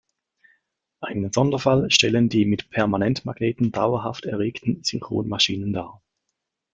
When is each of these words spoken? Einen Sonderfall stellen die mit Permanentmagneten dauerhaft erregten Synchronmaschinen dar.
Einen 1.01 1.31
Sonderfall 1.31 1.91
stellen 1.91 2.27
die 2.27 2.47
mit 2.47 2.71
Permanentmagneten 2.71 3.71
dauerhaft 3.71 4.25
erregten 4.25 4.83
Synchronmaschinen 4.83 5.73
dar. 5.73 6.01